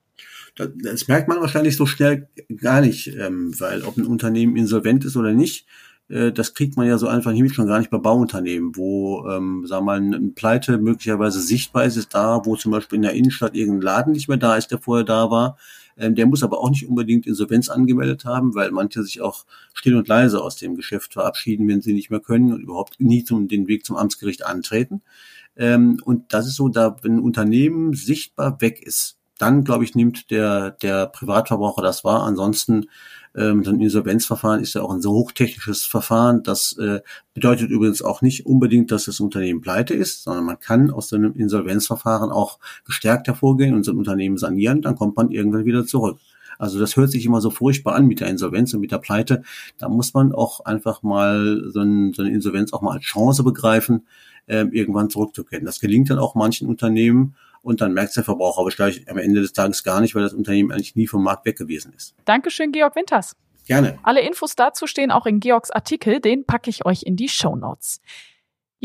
Das 0.55 1.09
merkt 1.09 1.29
man 1.29 1.41
wahrscheinlich 1.41 1.77
so 1.77 1.85
schnell 1.85 2.29
gar 2.57 2.81
nicht, 2.81 3.09
ähm, 3.09 3.53
weil 3.61 3.83
ob 3.83 3.99
ein 3.99 4.07
Unternehmen 4.07 4.57
insolvent 4.57 5.05
ist 5.05 5.17
oder 5.17 5.33
nicht, 5.33 5.67
äh, 6.09 6.33
das 6.33 6.55
kriegt 6.55 6.77
man 6.77 6.87
ja 6.87 6.99
so 6.99 7.09
einfach 7.09 7.33
nicht 7.33 7.55
schon 7.55 7.67
gar 7.67 7.79
nicht 7.79 7.91
bei 7.91 7.99
Bauunternehmen, 7.99 8.77
wo, 8.77 9.29
ähm, 9.29 9.67
sagen 9.67 9.87
wir 9.87 9.99
mal, 9.99 10.17
eine 10.17 10.31
Pleite 10.31 10.79
möglicherweise 10.79 11.41
sichtbar 11.41 11.85
ist, 11.85 11.97
ist 11.97 12.15
da, 12.15 12.45
wo 12.45 12.57
zum 12.57 12.73
Beispiel 12.73 12.97
in 12.97 13.03
der 13.03 13.13
Innenstadt 13.13 13.55
irgendein 13.55 13.83
Laden 13.83 14.13
nicht 14.13 14.29
mehr 14.29 14.37
da 14.39 14.57
ist, 14.57 14.71
der 14.71 14.79
vorher 14.79 15.05
da 15.05 15.31
war. 15.31 15.59
Ähm, 15.99 16.15
der 16.15 16.27
muss 16.27 16.43
aber 16.43 16.59
auch 16.59 16.71
nicht 16.71 16.89
unbedingt 16.89 17.27
Insolvenz 17.27 17.69
angemeldet 17.69 18.25
haben, 18.25 18.55
weil 18.55 18.71
manche 18.71 19.03
sich 19.03 19.21
auch 19.21 19.47
still 19.75 19.97
und 19.97 20.09
leise 20.09 20.43
aus 20.43 20.57
dem 20.57 20.77
Geschäft 20.77 21.15
verabschieden, 21.15 21.69
wenn 21.69 21.81
sie 21.81 21.95
nicht 21.95 22.11
mehr 22.11 22.21
können 22.21 22.53
und 22.53 22.63
überhaupt 22.63 23.01
nie 23.01 23.25
zum, 23.25 23.49
den 23.49 23.67
Weg 23.67 23.85
zum 23.85 23.97
Amtsgericht 23.97 24.45
antreten. 24.45 25.03
Ähm, 25.57 26.01
und 26.05 26.33
das 26.33 26.47
ist 26.47 26.57
so, 26.57 26.69
da, 26.69 26.97
wenn 27.03 27.17
ein 27.17 27.21
Unternehmen 27.21 27.95
sichtbar 27.95 28.61
weg 28.61 28.83
ist, 28.83 29.17
dann, 29.39 29.65
glaube 29.65 29.85
ich, 29.85 29.95
nimmt 29.95 30.31
der, 30.31 30.71
der 30.71 31.07
Privatverbraucher 31.07 31.83
das 31.83 32.05
wahr. 32.05 32.25
Ansonsten 32.25 32.87
ähm, 33.37 33.65
so 33.65 33.71
ein 33.71 33.81
Insolvenzverfahren 33.81 34.63
ist 34.63 34.75
ja 34.75 34.83
auch 34.83 34.93
ein 34.93 35.03
so 35.03 35.13
hochtechnisches 35.13 35.85
Verfahren. 35.85 36.43
Das 36.43 36.77
äh, 36.79 37.01
bedeutet 37.35 37.71
übrigens 37.71 38.03
auch 38.03 38.23
nicht 38.23 38.47
unbedingt, 38.47 38.91
dass 38.91 39.05
das 39.05 39.21
Unternehmen 39.21 39.61
pleite 39.61 39.95
ist, 39.95 40.25
sondern 40.25 40.45
man 40.45 40.59
kann 40.59 40.91
aus 40.91 41.09
so 41.09 41.17
einem 41.17 41.35
Insolvenzverfahren 41.35 42.31
auch 42.31 42.59
gestärkt 42.85 43.27
hervorgehen 43.27 43.75
und 43.75 43.85
so 43.85 43.93
ein 43.93 43.99
Unternehmen 43.99 44.39
sanieren. 44.39 44.81
Dann 44.81 44.97
kommt 44.97 45.17
man 45.17 45.31
irgendwann 45.31 45.67
wieder 45.67 45.87
zurück. 45.87 46.19
Also 46.59 46.79
das 46.79 46.97
hört 46.97 47.11
sich 47.11 47.27
immer 47.27 47.43
so 47.43 47.51
furchtbar 47.51 47.95
an 47.95 48.07
mit 48.07 48.21
der 48.21 48.29
Insolvenz 48.29 48.73
und 48.73 48.81
mit 48.81 48.91
der 48.91 48.99
Pleite. 48.99 49.43
Da 49.79 49.89
muss 49.89 50.15
man 50.15 50.33
auch 50.33 50.65
einfach 50.65 51.03
mal 51.03 51.63
so, 51.69 51.81
ein, 51.81 52.15
so 52.15 52.23
eine 52.23 52.33
Insolvenz 52.33 52.73
auch 52.73 52.81
mal 52.81 52.95
als 52.95 53.05
Chance 53.05 53.43
begreifen, 53.43 54.07
äh, 54.47 54.65
irgendwann 54.71 55.11
zurückzukehren. 55.11 55.67
Das 55.67 55.81
gelingt 55.81 56.09
dann 56.09 56.19
auch 56.19 56.35
manchen 56.35 56.69
Unternehmen 56.69 57.35
und 57.67 57.81
dann 57.81 57.93
merkt 57.93 58.15
der 58.15 58.23
Verbraucher 58.23 58.61
aber 58.61 58.71
gleich 58.71 59.11
am 59.11 59.19
Ende 59.19 59.41
des 59.41 59.53
Tages 59.53 59.83
gar 59.83 60.01
nicht, 60.01 60.15
weil 60.15 60.23
das 60.23 60.33
Unternehmen 60.33 60.71
eigentlich 60.71 60.95
nie 60.95 61.09
vom 61.09 61.25
Markt 61.25 61.45
weg 61.47 61.59
gewesen 61.59 61.93
ist. 61.97 62.15
Dankeschön, 62.25 62.71
Georg 62.71 62.95
Winters. 62.95 63.35
Gerne. 63.67 63.99
Alle 64.05 64.21
Infos 64.21 64.55
dazu 64.55 64.87
stehen 64.87 65.11
auch 65.11 65.27
in 65.27 65.41
Georgs 65.41 65.73
Artikel, 65.73 66.21
den 66.21 66.45
packe 66.47 66.71
ich 66.71 66.87
euch 66.87 67.03
in 67.03 67.17
die 67.17 67.29
Show 67.29 67.57
Notes. 67.57 68.01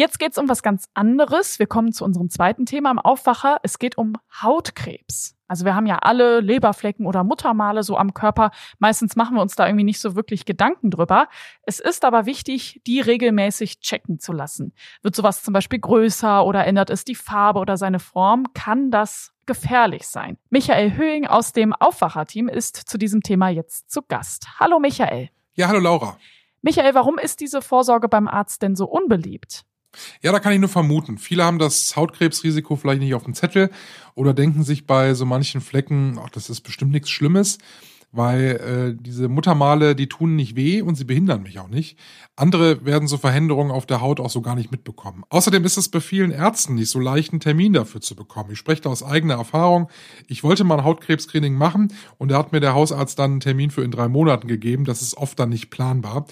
Jetzt 0.02 0.18
geht's 0.18 0.40
um 0.40 0.50
was 0.50 0.64
ganz 0.64 0.90
anderes. 0.96 1.60
Wir 1.60 1.68
kommen 1.68 1.94
zu 1.94 2.04
unserem 2.04 2.32
zweiten 2.32 2.66
Thema 2.66 2.90
im 2.90 2.98
Aufwacher. 2.98 3.60
Es 3.62 3.78
geht 3.78 4.00
um 4.00 4.14
Hautkrebs. 4.42 5.36
Also 5.48 5.64
wir 5.64 5.76
haben 5.76 5.86
ja 5.86 6.00
alle 6.00 6.40
Leberflecken 6.40 7.06
oder 7.06 7.24
Muttermale 7.24 7.84
so 7.84 7.98
am 7.98 8.16
Körper. 8.16 8.50
Meistens 8.80 9.16
machen 9.16 9.36
wir 9.36 9.44
uns 9.44 9.54
da 9.54 9.68
irgendwie 9.68 9.84
nicht 9.84 10.00
so 10.00 10.16
wirklich 10.16 10.46
Gedanken 10.46 10.90
drüber. 10.90 11.28
Es 11.68 11.80
ist 11.80 12.04
aber 12.04 12.26
wichtig, 12.26 12.82
die 12.88 13.00
regelmäßig 13.00 13.80
checken 13.80 14.18
zu 14.18 14.34
lassen. 14.34 14.74
Wird 15.04 15.16
sowas 15.16 15.44
zum 15.44 15.54
Beispiel 15.54 15.78
größer 15.78 16.48
oder 16.48 16.66
ändert 16.66 16.90
es 16.90 17.06
die 17.06 17.14
Farbe 17.14 17.60
oder 17.60 17.78
seine 17.78 18.00
Form, 18.00 18.54
kann 18.56 18.90
das 18.90 19.36
gefährlich 19.46 20.08
sein. 20.08 20.40
Michael 20.50 20.98
Höhing 20.98 21.28
aus 21.28 21.54
dem 21.54 21.74
Aufwacherteam 21.74 22.48
ist 22.48 22.76
zu 22.76 22.98
diesem 22.98 23.22
Thema 23.22 23.50
jetzt 23.50 23.92
zu 23.92 24.02
Gast. 24.02 24.48
Hallo 24.60 24.80
Michael. 24.80 25.30
Ja, 25.54 25.68
hallo 25.68 25.80
Laura. 25.80 26.18
Michael, 26.64 26.96
warum 26.96 27.20
ist 27.20 27.40
diese 27.40 27.62
Vorsorge 27.62 28.08
beim 28.08 28.28
Arzt 28.28 28.64
denn 28.64 28.76
so 28.76 28.86
unbeliebt? 28.86 29.64
Ja, 30.22 30.32
da 30.32 30.40
kann 30.40 30.54
ich 30.54 30.60
nur 30.60 30.70
vermuten. 30.70 31.18
Viele 31.18 31.44
haben 31.44 31.60
das 31.60 31.96
Hautkrebsrisiko 31.96 32.76
vielleicht 32.76 33.02
nicht 33.02 33.14
auf 33.14 33.24
dem 33.24 33.34
Zettel 33.34 33.70
oder 34.16 34.34
denken 34.34 34.64
sich 34.64 34.86
bei 34.86 35.14
so 35.14 35.26
manchen 35.26 35.62
Flecken, 35.62 36.20
ach, 36.22 36.30
das 36.30 36.50
ist 36.50 36.62
bestimmt 36.62 36.92
nichts 36.92 37.10
Schlimmes. 37.10 37.58
Weil 38.12 38.96
äh, 38.98 39.02
diese 39.02 39.30
Muttermale, 39.30 39.96
die 39.96 40.08
tun 40.08 40.36
nicht 40.36 40.56
weh 40.56 40.82
und 40.82 40.96
sie 40.96 41.06
behindern 41.06 41.44
mich 41.44 41.60
auch 41.60 41.70
nicht. 41.70 41.98
Andere 42.36 42.86
werden 42.86 43.08
so 43.08 43.18
Veränderungen 43.18 43.72
auf 43.72 43.86
der 43.86 44.02
Haut 44.02 44.20
auch 44.20 44.30
so 44.30 44.42
gar 44.42 44.56
nicht 44.56 44.72
mitbekommen. 44.72 45.24
Außerdem 45.30 45.64
ist 45.64 45.78
es 45.78 45.90
bei 45.90 46.02
vielen 46.02 46.32
Ärzten 46.32 46.76
nicht 46.76 46.90
so 46.90 47.00
leicht, 47.00 47.32
einen 47.32 47.40
Termin 47.40 47.74
dafür 47.74 48.02
zu 48.02 48.16
bekommen. 48.16 48.52
Ich 48.52 48.60
spreche 48.60 48.82
da 48.82 48.90
aus 48.90 49.04
eigener 49.04 49.36
Erfahrung. 49.36 49.90
Ich 50.28 50.44
wollte 50.44 50.64
mal 50.64 50.80
ein 50.80 50.84
Hautkrebscreening 50.84 51.54
machen 51.54 51.94
und 52.18 52.32
da 52.32 52.38
hat 52.38 52.52
mir 52.52 52.60
der 52.60 52.74
Hausarzt 52.74 53.18
dann 53.18 53.32
einen 53.32 53.40
Termin 53.40 53.72
für 53.72 53.84
in 53.84 53.92
drei 53.92 54.10
Monaten 54.10 54.48
gegeben. 54.48 54.84
Das 54.84 55.02
ist 55.02 55.16
oft 55.16 55.40
dann 55.40 55.50
nicht 55.50 55.70
planbar. 55.70 56.26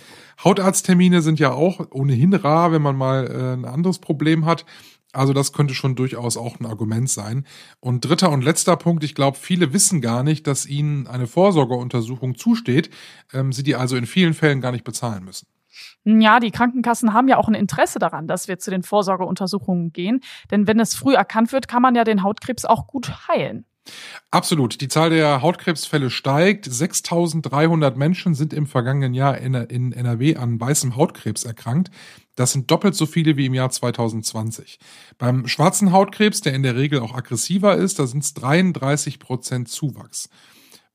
Hautarzttermine 0.44 1.22
sind 1.22 1.40
ja 1.40 1.52
auch 1.52 1.88
ohnehin 1.92 2.34
rar, 2.34 2.72
wenn 2.72 2.82
man 2.82 2.96
mal 2.96 3.28
äh, 3.28 3.54
ein 3.54 3.66
anderes 3.66 4.00
Problem 4.00 4.46
hat. 4.46 4.66
Also 5.12 5.34
das 5.34 5.54
könnte 5.54 5.74
schon 5.74 5.96
durchaus 5.96 6.38
auch 6.38 6.60
ein 6.60 6.66
Argument 6.66 7.10
sein. 7.10 7.46
Und 7.80 8.02
dritter 8.02 8.30
und 8.30 8.44
letzter 8.44 8.76
Punkt, 8.78 9.04
ich 9.04 9.16
glaube, 9.16 9.38
viele 9.38 9.74
wissen 9.74 10.02
gar 10.02 10.24
nicht, 10.24 10.46
dass 10.46 10.66
ihnen 10.66 11.08
eine 11.08 11.26
Vorsorgeuntersuchung 11.26 12.36
zusteht, 12.36 12.90
ähm, 13.34 13.52
sie 13.52 13.64
die 13.64 13.76
also 13.76 13.96
in 13.96 14.06
vielen 14.06 14.34
Fällen 14.34 14.62
gar 14.62 14.72
nicht 14.72 14.84
bezahlen 14.84 15.24
müssen. 15.24 15.48
Ja, 16.04 16.40
die 16.40 16.52
Krankenkassen 16.52 17.14
haben 17.14 17.28
ja 17.28 17.38
auch 17.38 17.48
ein 17.48 17.54
Interesse 17.54 18.00
daran, 18.00 18.28
dass 18.28 18.48
wir 18.48 18.60
zu 18.60 18.72
den 18.72 18.84
Vorsorgeuntersuchungen 18.84 19.94
gehen. 19.94 20.22
Denn 20.52 20.68
wenn 20.68 20.80
es 20.80 20.96
früh 20.96 21.16
erkannt 21.16 21.52
wird, 21.52 21.68
kann 21.68 21.82
man 21.82 21.96
ja 21.96 22.04
den 22.04 22.24
Hautkrebs 22.24 22.66
auch 22.66 22.88
gut 22.88 23.28
heilen. 23.28 23.66
Absolut. 24.32 24.82
Die 24.82 24.88
Zahl 24.88 25.10
der 25.10 25.42
Hautkrebsfälle 25.42 26.10
steigt. 26.10 26.66
6300 26.66 27.98
Menschen 27.98 28.36
sind 28.36 28.54
im 28.54 28.68
vergangenen 28.68 29.14
Jahr 29.14 29.38
in, 29.38 29.54
NRW 29.54 30.36
an 30.36 30.60
weißem 30.60 30.96
Hautkrebs 30.96 31.46
erkrankt. 31.46 31.90
Das 32.36 32.52
sind 32.52 32.70
doppelt 32.70 32.96
so 32.96 33.06
viele 33.06 33.38
wie 33.38 33.48
im 33.48 33.54
Jahr 33.54 33.70
2020. 33.72 34.80
Beim 35.18 35.48
schwarzen 35.48 35.92
Hautkrebs, 35.92 36.42
der 36.42 36.54
in 36.54 36.64
der 36.64 36.76
Regel 36.76 37.00
auch 37.00 37.16
aggressiver 37.16 37.76
ist, 37.76 38.00
da 38.00 38.08
sind 38.08 38.24
es 38.24 38.34
33 38.36 39.20
Prozent 39.20 39.68
Zuwachs. 39.68 40.30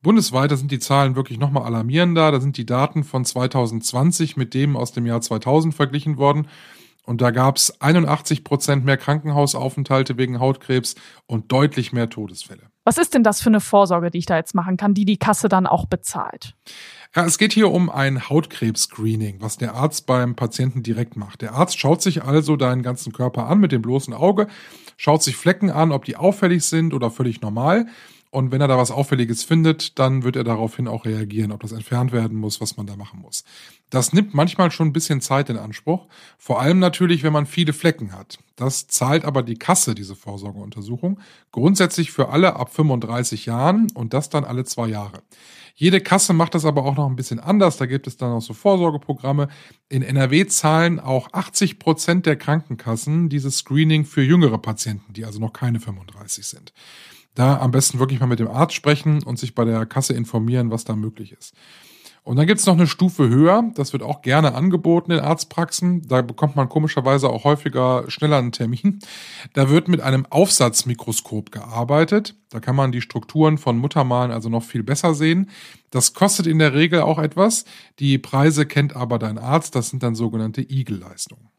Bundesweit, 0.00 0.50
da 0.50 0.56
sind 0.56 0.70
die 0.70 0.78
Zahlen 0.78 1.16
wirklich 1.16 1.38
nochmal 1.38 1.64
alarmierender. 1.64 2.30
Da 2.30 2.40
sind 2.40 2.56
die 2.56 2.66
Daten 2.66 3.04
von 3.04 3.24
2020 3.24 4.36
mit 4.36 4.54
dem 4.54 4.76
aus 4.76 4.92
dem 4.92 5.06
Jahr 5.06 5.20
2000 5.20 5.74
verglichen 5.74 6.18
worden. 6.18 6.46
Und 7.04 7.20
da 7.20 7.30
gab 7.30 7.56
es 7.56 7.80
81 7.80 8.44
Prozent 8.44 8.84
mehr 8.84 8.96
Krankenhausaufenthalte 8.96 10.16
wegen 10.16 10.40
Hautkrebs 10.40 10.94
und 11.26 11.52
deutlich 11.52 11.92
mehr 11.92 12.08
Todesfälle. 12.08 12.70
Was 12.84 12.98
ist 12.98 13.14
denn 13.14 13.22
das 13.22 13.40
für 13.40 13.50
eine 13.50 13.60
Vorsorge, 13.60 14.10
die 14.10 14.18
ich 14.18 14.26
da 14.26 14.36
jetzt 14.36 14.54
machen 14.54 14.76
kann, 14.76 14.94
die 14.94 15.04
die 15.04 15.18
Kasse 15.18 15.48
dann 15.48 15.66
auch 15.66 15.86
bezahlt? 15.86 16.54
Ja, 17.14 17.24
es 17.24 17.38
geht 17.38 17.52
hier 17.52 17.70
um 17.70 17.90
ein 17.90 18.28
Hautkrebs-Screening, 18.28 19.40
was 19.40 19.56
der 19.56 19.74
Arzt 19.74 20.06
beim 20.06 20.34
Patienten 20.34 20.82
direkt 20.82 21.16
macht. 21.16 21.42
Der 21.42 21.54
Arzt 21.54 21.78
schaut 21.78 22.02
sich 22.02 22.24
also 22.24 22.56
deinen 22.56 22.82
ganzen 22.82 23.12
Körper 23.12 23.46
an 23.46 23.58
mit 23.58 23.72
dem 23.72 23.82
bloßen 23.82 24.12
Auge, 24.12 24.48
schaut 24.96 25.22
sich 25.22 25.36
Flecken 25.36 25.70
an, 25.70 25.92
ob 25.92 26.04
die 26.04 26.16
auffällig 26.16 26.64
sind 26.64 26.92
oder 26.92 27.10
völlig 27.10 27.40
normal 27.40 27.86
und 28.34 28.50
wenn 28.50 28.60
er 28.60 28.66
da 28.66 28.76
was 28.76 28.90
Auffälliges 28.90 29.44
findet, 29.44 29.96
dann 30.00 30.24
wird 30.24 30.34
er 30.34 30.42
daraufhin 30.42 30.88
auch 30.88 31.04
reagieren, 31.04 31.52
ob 31.52 31.60
das 31.60 31.70
entfernt 31.70 32.10
werden 32.10 32.36
muss, 32.36 32.60
was 32.60 32.76
man 32.76 32.84
da 32.84 32.96
machen 32.96 33.20
muss. 33.20 33.44
Das 33.94 34.12
nimmt 34.12 34.34
manchmal 34.34 34.72
schon 34.72 34.88
ein 34.88 34.92
bisschen 34.92 35.20
Zeit 35.20 35.48
in 35.50 35.56
Anspruch. 35.56 36.08
Vor 36.36 36.60
allem 36.60 36.80
natürlich, 36.80 37.22
wenn 37.22 37.32
man 37.32 37.46
viele 37.46 37.72
Flecken 37.72 38.10
hat. 38.10 38.38
Das 38.56 38.88
zahlt 38.88 39.24
aber 39.24 39.44
die 39.44 39.54
Kasse, 39.54 39.94
diese 39.94 40.16
Vorsorgeuntersuchung, 40.16 41.20
grundsätzlich 41.52 42.10
für 42.10 42.30
alle 42.30 42.56
ab 42.56 42.74
35 42.74 43.46
Jahren 43.46 43.92
und 43.94 44.12
das 44.12 44.30
dann 44.30 44.44
alle 44.44 44.64
zwei 44.64 44.88
Jahre. 44.88 45.22
Jede 45.76 46.00
Kasse 46.00 46.32
macht 46.32 46.56
das 46.56 46.64
aber 46.64 46.84
auch 46.84 46.96
noch 46.96 47.08
ein 47.08 47.14
bisschen 47.14 47.38
anders. 47.38 47.76
Da 47.76 47.86
gibt 47.86 48.08
es 48.08 48.16
dann 48.16 48.32
auch 48.32 48.42
so 48.42 48.52
Vorsorgeprogramme. 48.52 49.46
In 49.88 50.02
NRW 50.02 50.46
zahlen 50.46 50.98
auch 50.98 51.32
80 51.32 51.78
Prozent 51.78 52.26
der 52.26 52.34
Krankenkassen 52.34 53.28
dieses 53.28 53.58
Screening 53.58 54.04
für 54.04 54.22
jüngere 54.22 54.58
Patienten, 54.58 55.12
die 55.12 55.24
also 55.24 55.38
noch 55.38 55.52
keine 55.52 55.78
35 55.78 56.44
sind 56.44 56.72
da 57.34 57.58
am 57.58 57.72
besten 57.72 57.98
wirklich 57.98 58.20
mal 58.20 58.26
mit 58.26 58.38
dem 58.38 58.48
Arzt 58.48 58.74
sprechen 58.74 59.22
und 59.22 59.38
sich 59.38 59.54
bei 59.54 59.64
der 59.64 59.86
Kasse 59.86 60.14
informieren, 60.14 60.70
was 60.70 60.84
da 60.84 60.94
möglich 60.94 61.32
ist. 61.32 61.54
Und 62.24 62.36
dann 62.36 62.46
gibt's 62.46 62.64
noch 62.64 62.74
eine 62.74 62.86
Stufe 62.86 63.28
höher, 63.28 63.70
das 63.74 63.92
wird 63.92 64.02
auch 64.02 64.22
gerne 64.22 64.54
angeboten 64.54 65.12
in 65.12 65.20
Arztpraxen. 65.20 66.08
Da 66.08 66.22
bekommt 66.22 66.56
man 66.56 66.70
komischerweise 66.70 67.28
auch 67.28 67.44
häufiger 67.44 68.04
schneller 68.08 68.38
einen 68.38 68.50
Termin. 68.50 69.00
Da 69.52 69.68
wird 69.68 69.88
mit 69.88 70.00
einem 70.00 70.24
Aufsatzmikroskop 70.30 71.52
gearbeitet. 71.52 72.34
Da 72.48 72.60
kann 72.60 72.76
man 72.76 72.92
die 72.92 73.02
Strukturen 73.02 73.58
von 73.58 73.76
Muttermalen 73.76 74.32
also 74.32 74.48
noch 74.48 74.62
viel 74.62 74.82
besser 74.82 75.14
sehen. 75.14 75.50
Das 75.90 76.14
kostet 76.14 76.46
in 76.46 76.58
der 76.58 76.72
Regel 76.72 77.02
auch 77.02 77.18
etwas. 77.18 77.66
Die 77.98 78.16
Preise 78.16 78.64
kennt 78.64 78.96
aber 78.96 79.18
dein 79.18 79.36
Arzt. 79.36 79.74
Das 79.74 79.90
sind 79.90 80.02
dann 80.02 80.14
sogenannte 80.14 80.62
Igel-Leistungen. 80.62 81.50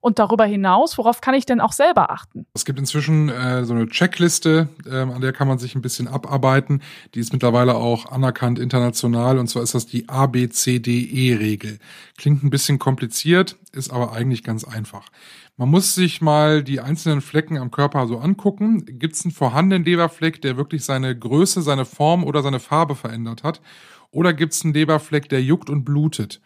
Und 0.00 0.18
darüber 0.18 0.44
hinaus, 0.44 0.98
worauf 0.98 1.20
kann 1.20 1.34
ich 1.34 1.46
denn 1.46 1.60
auch 1.60 1.72
selber 1.72 2.10
achten? 2.10 2.46
Es 2.54 2.64
gibt 2.64 2.78
inzwischen 2.78 3.28
äh, 3.28 3.64
so 3.64 3.74
eine 3.74 3.88
Checkliste, 3.88 4.68
äh, 4.84 4.98
an 4.98 5.20
der 5.20 5.32
kann 5.32 5.48
man 5.48 5.58
sich 5.58 5.74
ein 5.74 5.82
bisschen 5.82 6.06
abarbeiten. 6.06 6.82
Die 7.14 7.20
ist 7.20 7.32
mittlerweile 7.32 7.74
auch 7.74 8.12
anerkannt 8.12 8.58
international 8.58 9.38
und 9.38 9.48
zwar 9.48 9.62
ist 9.62 9.74
das 9.74 9.86
die 9.86 10.08
ABCDE-Regel. 10.08 11.78
Klingt 12.16 12.44
ein 12.44 12.50
bisschen 12.50 12.78
kompliziert, 12.78 13.56
ist 13.72 13.90
aber 13.90 14.12
eigentlich 14.12 14.44
ganz 14.44 14.64
einfach. 14.64 15.08
Man 15.56 15.70
muss 15.70 15.94
sich 15.94 16.20
mal 16.20 16.62
die 16.62 16.80
einzelnen 16.80 17.22
Flecken 17.22 17.56
am 17.56 17.70
Körper 17.70 18.06
so 18.06 18.18
angucken. 18.18 18.84
Gibt 18.84 19.14
es 19.14 19.24
einen 19.24 19.32
vorhandenen 19.32 19.86
Leberfleck, 19.86 20.42
der 20.42 20.58
wirklich 20.58 20.84
seine 20.84 21.18
Größe, 21.18 21.62
seine 21.62 21.86
Form 21.86 22.24
oder 22.24 22.42
seine 22.42 22.60
Farbe 22.60 22.94
verändert 22.94 23.42
hat? 23.42 23.62
Oder 24.10 24.34
gibt 24.34 24.52
es 24.52 24.64
einen 24.64 24.74
Leberfleck, 24.74 25.30
der 25.30 25.42
juckt 25.42 25.70
und 25.70 25.84
blutet? 25.84 26.40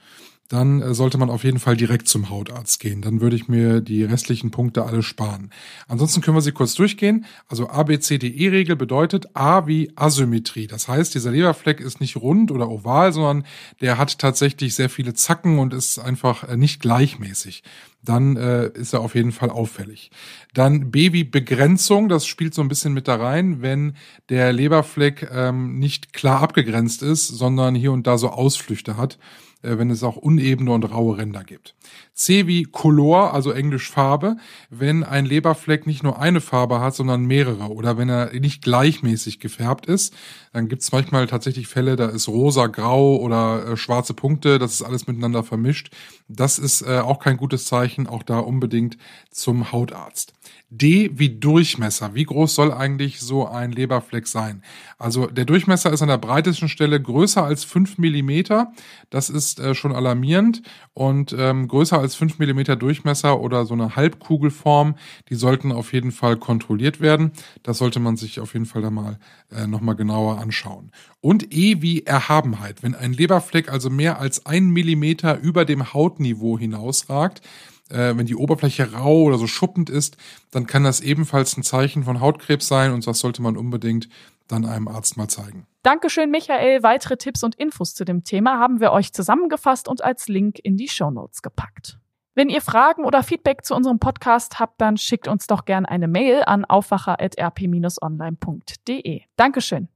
Dann 0.51 0.83
äh, 0.83 0.95
sollte 0.95 1.17
man 1.17 1.31
auf 1.31 1.45
jeden 1.45 1.61
Fall 1.61 1.77
direkt 1.77 2.09
zum 2.09 2.29
Hautarzt 2.29 2.81
gehen. 2.81 3.01
Dann 3.03 3.21
würde 3.21 3.37
ich 3.37 3.49
mir 3.49 3.81
die 3.81 4.03
restlichen 4.03 4.51
Punkte 4.51 4.85
alle 4.85 5.03
sparen. 5.03 5.51
Ansonsten 5.87 6.21
können 6.21 6.37
wir 6.37 6.43
sie 6.43 6.51
kurz 6.53 6.75
durchgehen. 6.75 7.25
Also 7.47 7.71
ABCDE-Regel 7.71 8.75
bedeutet 8.75 9.35
A 9.35 9.69
wie 9.69 9.93
Asymmetrie. 9.95 10.67
Das 10.67 10.89
heißt, 10.89 11.15
dieser 11.15 11.31
Leberfleck 11.31 11.81
ist 11.81 12.01
nicht 12.01 12.17
rund 12.17 12.51
oder 12.51 12.69
oval, 12.69 13.13
sondern 13.13 13.47
der 13.81 13.97
hat 13.97 14.19
tatsächlich 14.19 14.75
sehr 14.75 14.91
viele 14.91 15.15
Zacken 15.15 15.61
und 15.61 15.73
ist 15.73 16.01
einfach 16.01 16.43
äh, 16.43 16.57
nicht 16.57 16.81
gleichmäßig 16.81 17.63
dann 18.03 18.37
äh, 18.37 18.69
ist 18.69 18.95
er 18.95 19.01
auf 19.01 19.15
jeden 19.15 19.31
Fall 19.31 19.51
auffällig. 19.51 20.11
Dann 20.55 20.91
B 20.91 21.13
wie 21.13 21.25
Begrenzung, 21.25 22.09
das 22.09 22.27
spielt 22.27 22.55
so 22.55 22.63
ein 22.63 22.69
bisschen 22.69 22.95
mit 22.95 23.09
da 23.09 23.17
rein, 23.17 23.61
wenn 23.61 23.95
der 24.31 24.55
Leberfleck 24.55 25.29
ähm, 25.31 25.79
nicht 25.79 26.15
klar 26.15 26.41
abgegrenzt 26.41 27.03
ist, 27.03 27.29
sondern 27.29 27.75
hier 27.75 27.93
und 27.93 28.07
da 28.07 28.17
so 28.17 28.31
Ausflüchte 28.31 28.97
hat. 28.97 29.19
Äh, 29.63 29.77
wenn 29.77 29.91
es 29.91 30.03
auch 30.03 30.17
unebene 30.17 30.73
und 30.73 30.85
raue 30.85 31.19
Ränder 31.19 31.45
gibt. 31.45 31.75
C 32.15 32.47
wie 32.47 32.63
Color, 32.63 33.35
also 33.35 33.53
Englisch 33.53 33.91
Farbe, 33.91 34.37
wenn 34.71 35.05
ein 35.05 35.27
Leberfleck 35.27 35.87
nicht 35.87 36.03
nur 36.03 36.19
eine 36.19 36.41
Farbe 36.41 36.81
hat, 36.81 36.95
sondern 36.95 37.27
mehrere 37.27 37.71
oder 37.71 37.99
wenn 37.99 38.09
er 38.09 38.33
nicht 38.33 38.63
gleichmäßig 38.63 39.39
gefärbt 39.39 39.85
ist, 39.85 40.15
dann 40.55 40.69
gibt 40.69 40.81
es 40.81 40.93
manchmal 40.93 41.27
tatsächlich 41.27 41.67
Fälle, 41.67 41.97
da 41.97 42.07
ist 42.07 42.29
rosa, 42.29 42.69
grau 42.69 43.17
oder 43.17 43.73
äh, 43.73 43.77
schwarze 43.77 44.15
Punkte, 44.15 44.59
das 44.59 44.73
ist 44.73 44.83
alles 44.83 45.07
miteinander 45.07 45.45
vermischt. 45.45 45.91
Das 46.27 46.59
ist 46.59 46.81
äh, 46.81 47.01
auch 47.01 47.19
kein 47.19 47.37
gutes 47.37 47.67
Zeichen, 47.67 48.07
auch 48.07 48.23
da 48.23 48.39
unbedingt 48.39 48.97
zum 49.31 49.73
Hautarzt. 49.73 50.33
D 50.71 51.11
wie 51.15 51.31
Durchmesser. 51.31 52.15
Wie 52.15 52.25
groß 52.25 52.55
soll 52.55 52.73
eigentlich 52.73 53.19
so 53.19 53.49
ein 53.49 53.73
Leberfleck 53.73 54.29
sein? 54.29 54.63
Also 54.99 55.27
der 55.27 55.45
Durchmesser 55.45 55.93
ist 55.93 56.01
an 56.01 56.09
der 56.09 56.19
breitesten 56.19 56.69
Stelle 56.69 57.03
größer 57.03 57.43
als 57.43 57.65
fünf 57.65 57.99
Millimeter. 57.99 58.73
Das 59.11 59.31
ist 59.51 59.61
äh, 59.61 59.75
schon 59.75 59.95
alarmierend. 59.95 60.63
Und 60.95 61.35
ähm, 61.37 61.69
größer 61.69 61.99
als 61.99 62.15
fünf 62.15 62.39
Millimeter 62.39 62.77
Durchmesser 62.77 63.41
oder 63.41 63.65
so 63.65 63.75
eine 63.75 63.97
Halbkugelform, 63.97 64.97
die 65.29 65.35
sollten 65.35 65.73
auf 65.73 65.93
jeden 65.93 66.13
Fall 66.13 66.37
kontrolliert 66.37 67.01
werden. 67.01 67.33
Das 67.63 67.79
sollte 67.79 68.01
man 68.01 68.17
sich 68.17 68.41
auf 68.41 68.53
jeden 68.53 68.67
Fall 68.67 68.83
da 68.83 68.91
mal 68.91 69.19
äh, 69.51 69.67
nochmal 69.67 69.97
genauer 69.97 70.39
anschauen. 70.39 70.91
Und 71.21 71.53
E 71.53 71.83
wie 71.83 72.03
Erhabenheit. 72.03 72.83
Wenn 72.83 72.95
ein 72.95 73.13
Leberfleck 73.13 73.71
also 73.71 73.91
mehr 73.91 74.21
als 74.21 74.47
ein 74.47 74.71
Millimeter 74.71 75.39
über 75.39 75.65
dem 75.65 75.93
Hautniveau 75.93 76.59
hinausragt, 76.59 77.43
äh, 77.91 78.17
wenn 78.17 78.27
die 78.27 78.37
Oberfläche 78.37 78.93
rau 78.93 79.23
oder 79.23 79.39
so 79.39 79.47
schuppend 79.47 79.91
ist, 79.91 80.17
dann 80.51 80.67
kann 80.67 80.85
das 80.85 81.01
ebenfalls 81.01 81.57
ein 81.57 81.63
Zeichen 81.63 82.05
von 82.05 82.21
Hautkrebs 82.21 82.69
sein 82.69 82.93
und 82.93 83.07
das 83.07 83.19
sollte 83.19 83.43
man 83.43 83.57
unbedingt 83.57 84.09
dann 84.49 84.65
einem 84.65 84.89
Arzt 84.89 85.17
mal 85.17 85.29
zeigen. 85.29 85.67
Dankeschön, 85.83 86.31
Michael. 86.31 86.83
Weitere 86.83 87.17
Tipps 87.17 87.43
und 87.43 87.55
Infos 87.55 87.95
zu 87.95 88.05
dem 88.05 88.25
Thema 88.25 88.59
haben 88.59 88.81
wir 88.81 88.93
euch 88.93 89.13
zusammengefasst 89.13 89.89
und 89.89 90.05
als 90.05 90.29
Link 90.29 90.59
in 90.63 90.77
die 90.77 90.89
Show 90.89 91.11
Notes 91.11 91.43
gepackt. 91.43 91.99
Wenn 92.35 92.49
ihr 92.49 92.61
Fragen 92.61 93.05
oder 93.05 93.23
Feedback 93.23 93.65
zu 93.65 93.75
unserem 93.75 93.99
Podcast 93.99 94.61
habt, 94.61 94.81
dann 94.81 94.97
schickt 94.97 95.29
uns 95.29 95.47
doch 95.47 95.65
gern 95.65 95.87
eine 95.87 96.09
Mail 96.09 96.43
an 96.45 96.65
aufwacher.rp-online.de. 96.65 99.23
Dankeschön. 99.37 99.89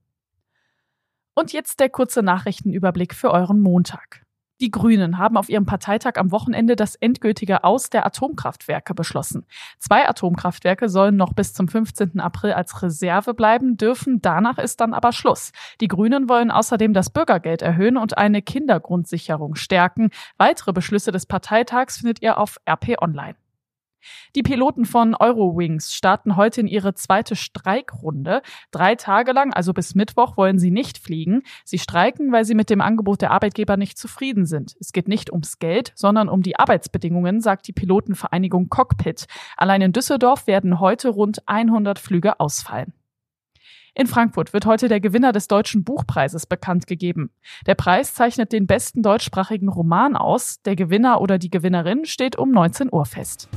Und 1.33 1.53
jetzt 1.53 1.79
der 1.79 1.89
kurze 1.89 2.23
Nachrichtenüberblick 2.23 3.13
für 3.13 3.31
euren 3.31 3.59
Montag. 3.59 4.24
Die 4.61 4.71
Grünen 4.71 5.17
haben 5.17 5.35
auf 5.35 5.49
ihrem 5.49 5.65
Parteitag 5.65 6.13
am 6.15 6.31
Wochenende 6.31 6.77
das 6.77 6.95
endgültige 6.95 7.65
Aus 7.65 7.89
der 7.89 8.05
Atomkraftwerke 8.05 8.93
beschlossen. 8.93 9.45
Zwei 9.79 10.07
Atomkraftwerke 10.07 10.87
sollen 10.87 11.17
noch 11.17 11.33
bis 11.33 11.53
zum 11.53 11.67
15. 11.67 12.21
April 12.21 12.53
als 12.53 12.81
Reserve 12.81 13.33
bleiben 13.33 13.75
dürfen. 13.75 14.21
Danach 14.21 14.57
ist 14.57 14.79
dann 14.79 14.93
aber 14.93 15.11
Schluss. 15.11 15.51
Die 15.81 15.89
Grünen 15.89 16.29
wollen 16.29 16.51
außerdem 16.51 16.93
das 16.93 17.09
Bürgergeld 17.09 17.61
erhöhen 17.61 17.97
und 17.97 18.17
eine 18.17 18.41
Kindergrundsicherung 18.41 19.55
stärken. 19.55 20.09
Weitere 20.37 20.71
Beschlüsse 20.71 21.11
des 21.11 21.25
Parteitags 21.25 21.97
findet 21.97 22.21
ihr 22.21 22.37
auf 22.37 22.57
RP 22.65 23.01
Online. 23.01 23.35
Die 24.35 24.43
Piloten 24.43 24.85
von 24.85 25.15
Eurowings 25.15 25.93
starten 25.93 26.35
heute 26.35 26.61
in 26.61 26.67
ihre 26.67 26.93
zweite 26.93 27.35
Streikrunde. 27.35 28.41
Drei 28.71 28.95
Tage 28.95 29.31
lang, 29.31 29.53
also 29.53 29.73
bis 29.73 29.95
Mittwoch, 29.95 30.37
wollen 30.37 30.59
sie 30.59 30.71
nicht 30.71 30.97
fliegen. 30.97 31.43
Sie 31.63 31.79
streiken, 31.79 32.31
weil 32.31 32.45
sie 32.45 32.55
mit 32.55 32.69
dem 32.69 32.81
Angebot 32.81 33.21
der 33.21 33.31
Arbeitgeber 33.31 33.77
nicht 33.77 33.97
zufrieden 33.97 34.45
sind. 34.45 34.75
Es 34.79 34.91
geht 34.91 35.07
nicht 35.07 35.31
ums 35.31 35.59
Geld, 35.59 35.91
sondern 35.95 36.29
um 36.29 36.41
die 36.41 36.57
Arbeitsbedingungen, 36.57 37.41
sagt 37.41 37.67
die 37.67 37.73
Pilotenvereinigung 37.73 38.69
Cockpit. 38.69 39.25
Allein 39.57 39.81
in 39.81 39.93
Düsseldorf 39.93 40.47
werden 40.47 40.79
heute 40.79 41.09
rund 41.09 41.47
100 41.47 41.99
Flüge 41.99 42.39
ausfallen. 42.39 42.93
In 43.97 44.07
Frankfurt 44.07 44.51
wird 44.51 44.65
heute 44.65 44.89
der 44.89 44.99
Gewinner 44.99 45.31
des 45.31 45.47
Deutschen 45.47 45.85
Buchpreises 45.85 46.45
bekannt 46.45 46.85
gegeben. 46.85 47.31
Der 47.65 47.75
Preis 47.75 48.13
zeichnet 48.13 48.51
den 48.51 48.67
besten 48.67 49.01
deutschsprachigen 49.01 49.69
Roman 49.69 50.17
aus. 50.17 50.61
Der 50.63 50.75
Gewinner 50.75 51.21
oder 51.21 51.37
die 51.37 51.49
Gewinnerin 51.49 52.03
steht 52.03 52.35
um 52.35 52.51
19 52.51 52.91
Uhr 52.91 53.05
fest. 53.05 53.47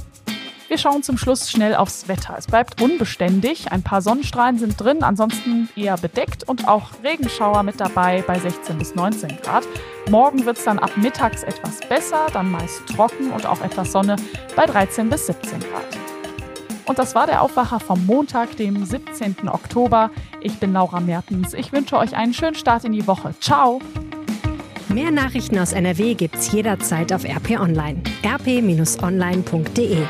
Wir 0.69 0.77
schauen 0.77 1.03
zum 1.03 1.17
Schluss 1.17 1.51
schnell 1.51 1.75
aufs 1.75 2.09
Wetter. 2.09 2.35
Es 2.37 2.47
bleibt 2.47 2.83
unbeständig, 2.83 3.73
ein 3.73 3.83
paar 3.83 4.03
Sonnenstrahlen 4.03 4.59
sind 4.59 4.79
drin, 4.79 5.03
ansonsten 5.03 5.71
eher 5.77 5.97
bedeckt 5.97 6.47
und 6.47 6.69
auch 6.69 6.91
Regenschauer 7.03 7.63
mit 7.63 7.81
dabei 7.81 8.23
bei 8.27 8.39
16 8.39 8.77
bis 8.77 8.95
19 8.95 9.39
Grad. 9.43 9.65
Morgen 10.11 10.45
wird 10.45 10.59
es 10.59 10.65
dann 10.65 10.79
ab 10.79 10.91
mittags 10.97 11.43
etwas 11.43 11.81
besser, 11.89 12.27
dann 12.35 12.51
meist 12.51 12.87
trocken 12.87 13.31
und 13.31 13.47
auch 13.47 13.63
etwas 13.63 13.93
Sonne 13.93 14.17
bei 14.57 14.67
13 14.67 15.09
bis 15.09 15.27
17 15.27 15.59
Grad. 15.61 15.87
Und 16.85 16.99
das 16.99 17.15
war 17.15 17.27
der 17.27 17.41
Aufwacher 17.41 17.81
vom 17.81 18.05
Montag, 18.05 18.55
dem 18.59 18.85
17. 18.85 19.49
Oktober. 19.49 20.11
Ich 20.43 20.59
bin 20.59 20.75
Laura 20.75 21.01
Mertens. 21.01 21.55
Ich 21.55 21.73
wünsche 21.73 21.97
euch 21.97 22.15
einen 22.15 22.35
schönen 22.35 22.55
Start 22.55 22.85
in 22.85 22.93
die 22.93 23.07
Woche. 23.07 23.35
Ciao! 23.41 23.81
Mehr 24.89 25.11
Nachrichten 25.11 25.59
aus 25.59 25.73
NRW 25.73 26.13
gibt's 26.15 26.53
jederzeit 26.53 27.11
auf 27.13 27.25
RP 27.25 27.59
Online. 27.59 28.03
rp-online.de 28.23 30.07